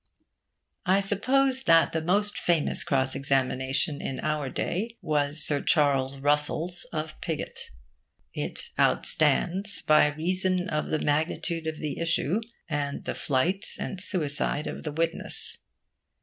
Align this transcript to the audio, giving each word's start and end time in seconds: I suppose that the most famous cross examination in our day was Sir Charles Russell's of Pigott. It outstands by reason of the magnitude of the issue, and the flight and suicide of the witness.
I 0.87 0.99
suppose 0.99 1.61
that 1.65 1.91
the 1.91 2.01
most 2.01 2.35
famous 2.35 2.83
cross 2.83 3.13
examination 3.13 4.01
in 4.01 4.19
our 4.21 4.49
day 4.49 4.97
was 4.99 5.45
Sir 5.45 5.61
Charles 5.61 6.17
Russell's 6.17 6.85
of 6.91 7.13
Pigott. 7.21 7.69
It 8.33 8.71
outstands 8.79 9.83
by 9.85 10.07
reason 10.07 10.67
of 10.69 10.87
the 10.87 10.97
magnitude 10.97 11.67
of 11.67 11.77
the 11.77 11.99
issue, 11.99 12.41
and 12.67 13.03
the 13.05 13.13
flight 13.13 13.75
and 13.77 14.01
suicide 14.01 14.65
of 14.65 14.81
the 14.81 14.91
witness. 14.91 15.59